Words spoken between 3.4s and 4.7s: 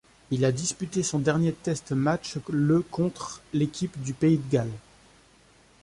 l'équipe du pays de